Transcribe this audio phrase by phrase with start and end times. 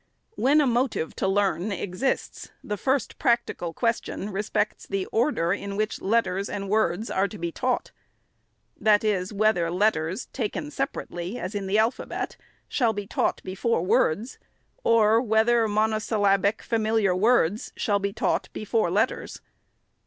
[0.33, 5.75] When a motive to learn exists, the first practical ques tion respects the order in
[5.77, 7.91] which letters and words are to be taught;
[8.83, 12.35] i.e., whether letters, taken separately, as in the alphabet,
[12.67, 14.39] shall be taught before words,
[14.83, 19.39] or whether monosyllabic and familiar words shall be taught before letters.